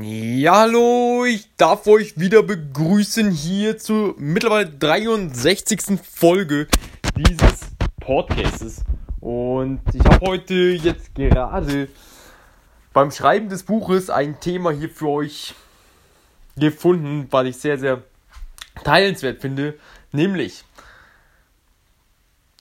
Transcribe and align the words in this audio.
Ja, 0.00 0.60
hallo, 0.60 1.26
ich 1.26 1.54
darf 1.58 1.86
euch 1.86 2.18
wieder 2.18 2.42
begrüßen 2.42 3.30
hier 3.30 3.76
zur 3.76 4.14
mittlerweile 4.16 4.70
63. 4.70 6.00
Folge 6.02 6.66
dieses 7.14 7.60
Podcasts. 8.00 8.84
Und 9.20 9.82
ich 9.92 10.02
habe 10.02 10.26
heute 10.26 10.54
jetzt 10.54 11.14
gerade 11.14 11.88
beim 12.94 13.10
Schreiben 13.10 13.50
des 13.50 13.64
Buches 13.64 14.08
ein 14.08 14.40
Thema 14.40 14.70
hier 14.70 14.88
für 14.88 15.08
euch 15.08 15.54
gefunden, 16.56 17.26
was 17.30 17.48
ich 17.48 17.58
sehr, 17.58 17.78
sehr 17.78 18.02
teilenswert 18.84 19.42
finde. 19.42 19.78
Nämlich, 20.10 20.64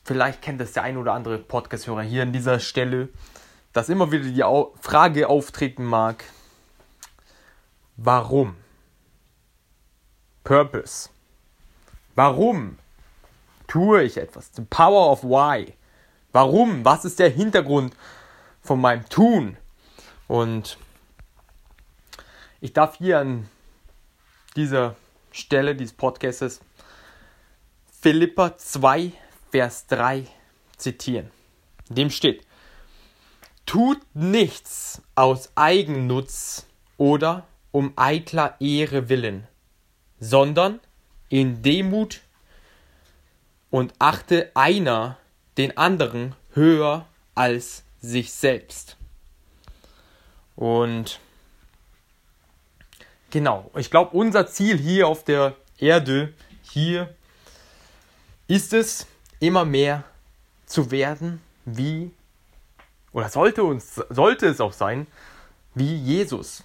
vielleicht 0.03 0.41
kennt 0.41 0.59
das 0.59 0.73
der 0.73 0.83
ein 0.83 0.97
oder 0.97 1.13
andere 1.13 1.37
Podcast-Hörer 1.37 2.01
hier 2.01 2.23
an 2.23 2.33
dieser 2.33 2.59
Stelle, 2.59 3.07
dass 3.71 3.87
immer 3.87 4.11
wieder 4.11 4.25
die 4.25 4.43
Frage 4.81 5.29
auftreten 5.29 5.85
mag, 5.85 6.25
Warum? 8.03 8.55
Purpose. 10.43 11.09
Warum 12.15 12.79
tue 13.67 14.01
ich 14.01 14.17
etwas? 14.17 14.49
The 14.55 14.63
power 14.63 15.11
of 15.11 15.23
why. 15.23 15.75
Warum? 16.31 16.83
Was 16.83 17.05
ist 17.05 17.19
der 17.19 17.29
Hintergrund 17.29 17.95
von 18.63 18.81
meinem 18.81 19.07
Tun? 19.07 19.55
Und 20.27 20.79
ich 22.59 22.73
darf 22.73 22.97
hier 22.97 23.19
an 23.19 23.47
dieser 24.55 24.95
Stelle 25.31 25.75
dieses 25.75 25.93
Podcasts 25.93 26.59
Philippa 28.01 28.57
2, 28.57 29.11
Vers 29.51 29.85
3 29.85 30.25
zitieren. 30.75 31.29
In 31.89 31.95
dem 31.95 32.09
steht, 32.09 32.47
tut 33.67 33.99
nichts 34.15 35.03
aus 35.13 35.51
Eigennutz 35.55 36.65
oder 36.97 37.45
um 37.71 37.93
eitler 37.95 38.55
Ehre 38.59 39.09
willen, 39.09 39.47
sondern 40.19 40.79
in 41.29 41.61
Demut 41.61 42.21
und 43.69 43.93
achte 43.99 44.51
einer 44.53 45.17
den 45.57 45.77
anderen 45.77 46.35
höher 46.53 47.05
als 47.35 47.83
sich 48.01 48.31
selbst. 48.31 48.97
Und 50.55 51.19
genau, 53.29 53.71
ich 53.75 53.89
glaube, 53.89 54.15
unser 54.15 54.47
Ziel 54.47 54.77
hier 54.77 55.07
auf 55.07 55.23
der 55.23 55.55
Erde, 55.77 56.33
hier 56.63 57.15
ist 58.47 58.73
es, 58.73 59.07
immer 59.39 59.65
mehr 59.65 60.03
zu 60.65 60.91
werden 60.91 61.41
wie, 61.65 62.11
oder 63.11 63.29
sollte 63.29 63.63
uns, 63.63 63.95
sollte 64.09 64.47
es 64.47 64.61
auch 64.61 64.73
sein, 64.73 65.07
wie 65.73 65.95
Jesus. 65.95 66.63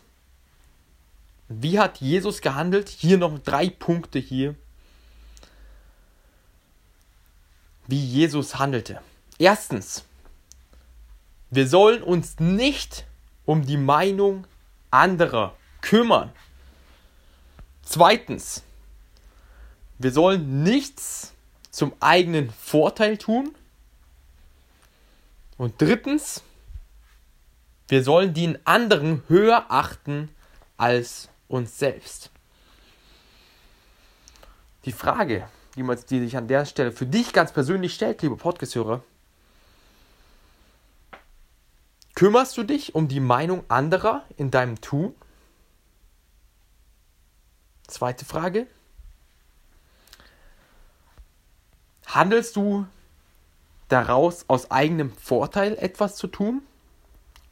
Wie 1.48 1.78
hat 1.78 1.98
Jesus 2.00 2.40
gehandelt? 2.40 2.88
Hier 2.88 3.18
noch 3.18 3.38
drei 3.38 3.70
Punkte 3.70 4.18
hier. 4.18 4.54
Wie 7.86 8.04
Jesus 8.04 8.58
handelte. 8.58 9.00
Erstens, 9.38 10.04
wir 11.50 11.68
sollen 11.68 12.02
uns 12.02 12.40
nicht 12.40 13.06
um 13.44 13.64
die 13.64 13.76
Meinung 13.76 14.46
anderer 14.90 15.56
kümmern. 15.82 16.32
Zweitens, 17.82 18.64
wir 19.98 20.10
sollen 20.10 20.64
nichts 20.64 21.32
zum 21.70 21.92
eigenen 22.00 22.50
Vorteil 22.50 23.18
tun. 23.18 23.54
Und 25.56 25.80
drittens, 25.80 26.42
wir 27.88 28.02
sollen 28.02 28.34
den 28.34 28.58
anderen 28.66 29.22
höher 29.28 29.66
achten 29.68 30.28
als 30.76 31.28
uns 31.48 31.78
selbst. 31.78 32.30
Die 34.84 34.92
Frage, 34.92 35.48
die, 35.74 35.82
man, 35.82 35.98
die 36.08 36.20
sich 36.20 36.36
an 36.36 36.48
der 36.48 36.64
Stelle 36.64 36.92
für 36.92 37.06
dich 37.06 37.32
ganz 37.32 37.52
persönlich 37.52 37.94
stellt, 37.94 38.22
liebe 38.22 38.36
Podcast-Hörer, 38.36 39.02
kümmerst 42.14 42.56
du 42.56 42.62
dich 42.62 42.94
um 42.94 43.08
die 43.08 43.20
Meinung 43.20 43.64
anderer 43.68 44.24
in 44.36 44.50
deinem 44.50 44.80
Tun? 44.80 45.14
Zweite 47.86 48.24
Frage. 48.24 48.66
Handelst 52.06 52.56
du 52.56 52.86
daraus 53.88 54.44
aus 54.48 54.70
eigenem 54.70 55.12
Vorteil 55.12 55.76
etwas 55.78 56.16
zu 56.16 56.26
tun? 56.26 56.62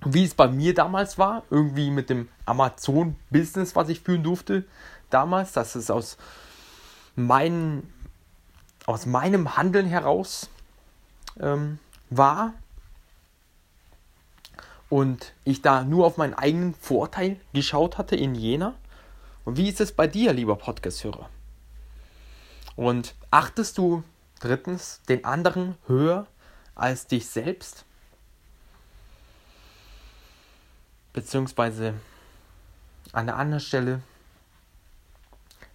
Wie 0.04 0.24
es 0.24 0.34
bei 0.34 0.48
mir 0.48 0.74
damals 0.74 1.18
war, 1.18 1.42
irgendwie 1.50 1.90
mit 1.90 2.10
dem 2.10 2.28
Amazon-Business, 2.46 3.74
was 3.74 3.88
ich 3.88 4.00
führen 4.00 4.22
durfte 4.22 4.64
damals, 5.10 5.52
dass 5.52 5.74
es 5.74 5.90
aus, 5.90 6.16
mein, 7.16 7.90
aus 8.86 9.06
meinem 9.06 9.56
Handeln 9.56 9.86
heraus 9.86 10.50
ähm, 11.40 11.78
war 12.10 12.54
und 14.90 15.32
ich 15.44 15.62
da 15.62 15.84
nur 15.84 16.06
auf 16.06 16.16
meinen 16.16 16.34
eigenen 16.34 16.74
Vorteil 16.74 17.40
geschaut 17.52 17.98
hatte 17.98 18.16
in 18.16 18.34
Jena. 18.34 18.74
Und 19.44 19.56
wie 19.56 19.68
ist 19.68 19.80
es 19.80 19.92
bei 19.92 20.06
dir, 20.06 20.32
lieber 20.32 20.56
Podcast-Hörer? 20.56 21.28
Und 22.76 23.14
achtest 23.30 23.78
du 23.78 24.02
drittens 24.40 25.00
den 25.08 25.24
anderen 25.24 25.76
höher 25.86 26.26
als 26.74 27.06
dich 27.06 27.26
selbst? 27.26 27.84
Beziehungsweise 31.14 31.94
an 33.12 33.26
der 33.26 33.36
anderen 33.36 33.60
Stelle, 33.60 34.02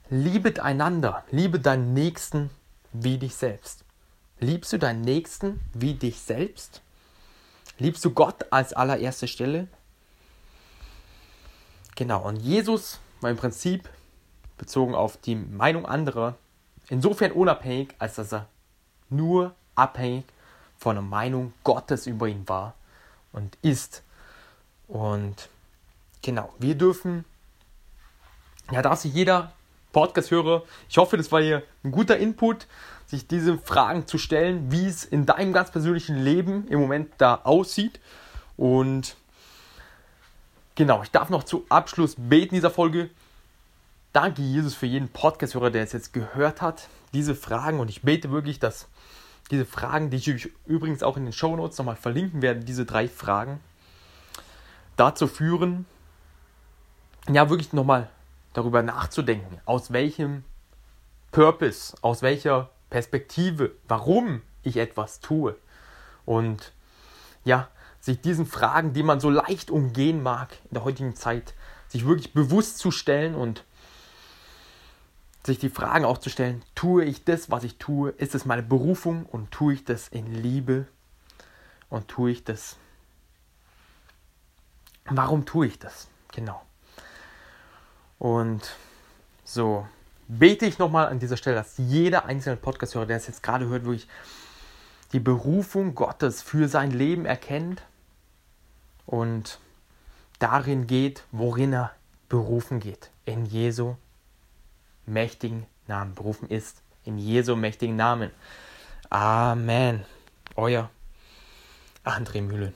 liebet 0.09 0.59
einander, 0.59 1.23
liebe 1.31 1.59
deinen 1.59 1.94
Nächsten 1.94 2.51
wie 2.94 3.17
dich 3.17 3.35
selbst. 3.35 3.83
Liebst 4.39 4.72
du 4.72 4.77
deinen 4.77 5.01
Nächsten 5.01 5.59
wie 5.73 5.95
dich 5.95 6.19
selbst? 6.19 6.81
Liebst 7.79 8.05
du 8.05 8.11
Gott 8.11 8.45
als 8.51 8.73
allererste 8.73 9.27
Stelle? 9.27 9.67
Genau, 11.95 12.21
und 12.27 12.38
Jesus 12.38 13.00
war 13.21 13.31
im 13.31 13.38
Prinzip 13.38 13.89
bezogen 14.57 14.94
auf 14.94 15.17
die 15.17 15.35
Meinung 15.35 15.85
anderer 15.85 16.38
insofern 16.89 17.31
unabhängig, 17.31 17.95
als 18.00 18.16
dass 18.16 18.33
er 18.33 18.47
nur 19.09 19.56
abhängig 19.75 20.25
von 20.77 20.95
der 20.95 21.03
Meinung 21.03 21.53
Gottes 21.63 22.07
über 22.07 22.27
ihn 22.27 22.47
war 22.47 22.75
und 23.31 23.57
ist. 23.61 24.03
Und 24.89 25.50
genau, 26.23 26.51
wir 26.57 26.75
dürfen, 26.75 27.23
ja, 28.72 28.81
darf 28.81 29.00
sich 29.00 29.13
jeder 29.13 29.53
Podcast-Hörer, 29.94 30.63
ich 30.89 30.97
hoffe, 30.97 31.16
das 31.16 31.31
war 31.31 31.41
hier 31.41 31.63
ein 31.83 31.91
guter 31.91 32.17
Input, 32.17 32.67
sich 33.05 33.27
diese 33.27 33.57
Fragen 33.57 34.07
zu 34.07 34.17
stellen, 34.17 34.72
wie 34.72 34.88
es 34.88 35.05
in 35.05 35.25
deinem 35.25 35.53
ganz 35.53 35.72
persönlichen 35.72 36.17
Leben 36.17 36.67
im 36.67 36.79
Moment 36.79 37.11
da 37.19 37.35
aussieht. 37.44 38.00
Und 38.57 39.16
genau, 40.73 41.03
ich 41.03 41.11
darf 41.11 41.29
noch 41.29 41.44
zu 41.44 41.66
Abschluss 41.69 42.16
beten 42.17 42.56
dieser 42.56 42.71
Folge. 42.71 43.11
Danke, 44.11 44.41
Jesus, 44.41 44.73
für 44.73 44.88
jeden 44.88 45.09
Podcast-Hörer, 45.09 45.69
der 45.69 45.83
es 45.83 45.94
jetzt 45.94 46.13
gehört 46.13 46.63
hat, 46.63 46.89
diese 47.13 47.35
Fragen. 47.35 47.79
Und 47.79 47.89
ich 47.89 48.01
bete 48.01 48.31
wirklich, 48.31 48.59
dass 48.59 48.88
diese 49.51 49.66
Fragen, 49.66 50.09
die 50.09 50.17
ich 50.17 50.51
übrigens 50.66 51.03
auch 51.03 51.16
in 51.16 51.25
den 51.25 51.33
Show 51.33 51.56
Notes 51.56 51.77
nochmal 51.77 51.95
verlinken 51.95 52.41
werde, 52.41 52.61
diese 52.61 52.85
drei 52.85 53.07
Fragen, 53.07 53.59
dazu 55.00 55.28
führen, 55.28 55.86
ja, 57.30 57.50
wirklich 57.50 57.74
nochmal 57.74 58.10
darüber 58.54 58.82
nachzudenken, 58.82 59.60
aus 59.66 59.92
welchem 59.94 60.44
Purpose, 61.32 61.96
aus 62.02 62.22
welcher 62.22 62.70
Perspektive, 62.90 63.72
warum 63.88 64.42
ich 64.64 64.78
etwas 64.78 65.20
tue. 65.20 65.56
Und 66.26 66.74
ja, 67.44 67.70
sich 68.00 68.22
diesen 68.22 68.46
Fragen, 68.46 68.94
die 68.94 69.04
man 69.04 69.20
so 69.20 69.30
leicht 69.30 69.70
umgehen 69.72 70.24
mag 70.24 70.50
in 70.66 70.74
der 70.74 70.84
heutigen 70.84 71.16
Zeit, 71.16 71.54
sich 71.88 72.06
wirklich 72.06 72.34
bewusst 72.34 72.78
zu 72.78 72.92
stellen 72.92 73.36
und 73.36 73.66
sich 75.44 75.60
die 75.60 75.69
Fragen 75.69 76.06
auch 76.06 76.18
zu 76.18 76.30
stellen, 76.30 76.63
tue 76.75 77.06
ich 77.06 77.24
das, 77.24 77.50
was 77.50 77.63
ich 77.63 77.78
tue, 77.78 78.12
ist 78.12 78.36
es 78.36 78.45
meine 78.45 78.63
Berufung 78.63 79.25
und 79.25 79.52
tue 79.52 79.74
ich 79.74 79.86
das 79.86 80.07
in 80.07 80.34
Liebe 80.34 80.88
und 81.90 82.07
tue 82.07 82.31
ich 82.31 82.44
das 82.44 82.78
Warum 85.11 85.45
tue 85.45 85.67
ich 85.67 85.79
das? 85.79 86.07
Genau. 86.33 86.61
Und 88.19 88.75
so 89.44 89.88
bete 90.27 90.65
ich 90.65 90.77
nochmal 90.77 91.07
an 91.07 91.19
dieser 91.19 91.38
Stelle, 91.38 91.56
dass 91.56 91.77
jeder 91.77 92.25
einzelne 92.25 92.57
Podcast-Hörer, 92.57 93.07
der 93.07 93.17
es 93.17 93.27
jetzt 93.27 93.41
gerade 93.41 93.67
hört, 93.67 93.83
wirklich 93.83 94.07
die 95.11 95.19
Berufung 95.19 95.95
Gottes 95.95 96.41
für 96.41 96.67
sein 96.67 96.91
Leben 96.91 97.25
erkennt 97.25 97.81
und 99.06 99.59
darin 100.38 100.85
geht, 100.85 101.23
worin 101.31 101.73
er 101.73 101.91
berufen 102.27 102.79
geht. 102.79 103.09
In 103.25 103.45
Jesu 103.45 103.95
mächtigen 105.07 105.65
Namen 105.88 106.13
berufen 106.13 106.47
ist. 106.50 106.81
In 107.06 107.17
Jesu 107.17 107.56
mächtigen 107.56 107.95
Namen. 107.95 108.29
Amen. 109.09 110.06
Euer 110.56 110.91
André 112.03 112.41
Mühlen. 112.41 112.73